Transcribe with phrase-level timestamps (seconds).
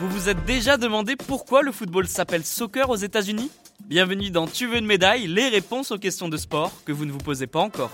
[0.00, 3.50] Vous vous êtes déjà demandé pourquoi le football s'appelle soccer aux États-Unis
[3.86, 7.12] Bienvenue dans Tu veux une médaille, les réponses aux questions de sport que vous ne
[7.12, 7.90] vous posez pas encore.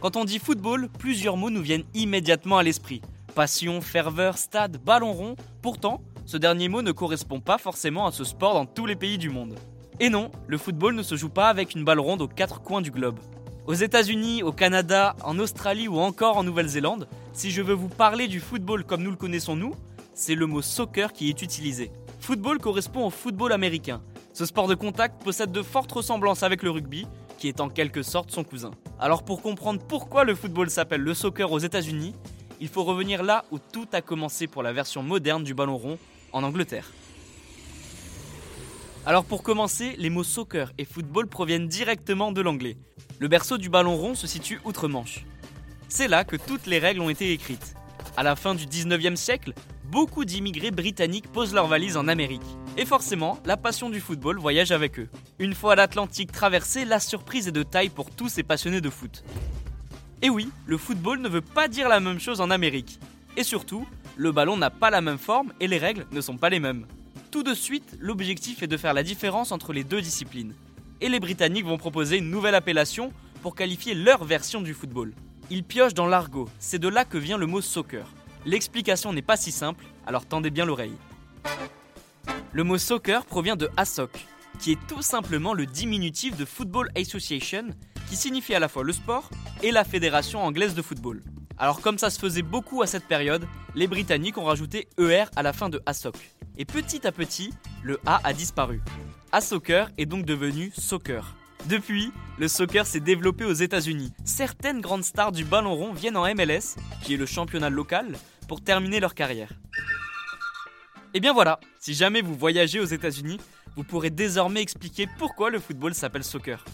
[0.00, 3.02] Quand on dit football, plusieurs mots nous viennent immédiatement à l'esprit.
[3.34, 5.36] Passion, ferveur, stade, ballon rond.
[5.62, 9.18] Pourtant, ce dernier mot ne correspond pas forcément à ce sport dans tous les pays
[9.18, 9.56] du monde.
[10.00, 12.80] Et non, le football ne se joue pas avec une balle ronde aux quatre coins
[12.80, 13.18] du globe.
[13.68, 18.26] Aux États-Unis, au Canada, en Australie ou encore en Nouvelle-Zélande, si je veux vous parler
[18.26, 19.74] du football comme nous le connaissons nous,
[20.14, 21.90] c'est le mot soccer qui est utilisé.
[22.18, 24.00] Football correspond au football américain.
[24.32, 27.06] Ce sport de contact possède de fortes ressemblances avec le rugby,
[27.36, 28.70] qui est en quelque sorte son cousin.
[28.98, 32.14] Alors pour comprendre pourquoi le football s'appelle le soccer aux États-Unis,
[32.60, 35.98] il faut revenir là où tout a commencé pour la version moderne du ballon rond,
[36.32, 36.90] en Angleterre.
[39.04, 42.78] Alors pour commencer, les mots soccer et football proviennent directement de l'anglais.
[43.20, 45.24] Le berceau du ballon rond se situe outre-Manche.
[45.88, 47.74] C'est là que toutes les règles ont été écrites.
[48.16, 49.54] À la fin du 19e siècle,
[49.90, 52.42] beaucoup d'immigrés britanniques posent leurs valises en Amérique.
[52.76, 55.08] Et forcément, la passion du football voyage avec eux.
[55.40, 59.24] Une fois l'Atlantique traversé, la surprise est de taille pour tous ces passionnés de foot.
[60.22, 63.00] Et oui, le football ne veut pas dire la même chose en Amérique.
[63.36, 63.84] Et surtout,
[64.16, 66.86] le ballon n'a pas la même forme et les règles ne sont pas les mêmes.
[67.32, 70.54] Tout de suite, l'objectif est de faire la différence entre les deux disciplines.
[71.00, 75.12] Et les Britanniques vont proposer une nouvelle appellation pour qualifier leur version du football.
[75.50, 78.12] Ils piochent dans l'argot, c'est de là que vient le mot soccer.
[78.44, 80.96] L'explication n'est pas si simple, alors tendez bien l'oreille.
[82.52, 84.26] Le mot soccer provient de ASOC,
[84.58, 87.68] qui est tout simplement le diminutif de Football Association,
[88.08, 89.30] qui signifie à la fois le sport
[89.62, 91.22] et la fédération anglaise de football.
[91.58, 95.42] Alors comme ça se faisait beaucoup à cette période, les Britanniques ont rajouté ER à
[95.42, 96.37] la fin de ASOC.
[96.60, 98.82] Et petit à petit, le A a disparu.
[99.30, 101.36] A-Soccer est donc devenu soccer.
[101.66, 104.12] Depuis, le soccer s'est développé aux États-Unis.
[104.24, 108.60] Certaines grandes stars du ballon rond viennent en MLS, qui est le championnat local, pour
[108.60, 109.52] terminer leur carrière.
[111.14, 113.38] Et bien voilà, si jamais vous voyagez aux États-Unis,
[113.76, 116.64] vous pourrez désormais expliquer pourquoi le football s'appelle soccer.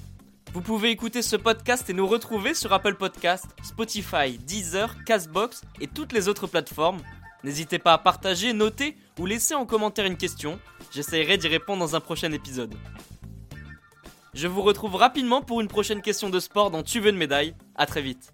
[0.55, 5.89] Vous pouvez écouter ce podcast et nous retrouver sur Apple Podcast, Spotify, Deezer, Castbox et
[5.89, 7.03] toutes les autres plateformes.
[7.45, 10.59] N'hésitez pas à partager, noter ou laisser en commentaire une question.
[10.91, 12.75] J'essaierai d'y répondre dans un prochain épisode.
[14.33, 17.55] Je vous retrouve rapidement pour une prochaine question de sport dans Tu veux une médaille.
[17.77, 18.33] A très vite.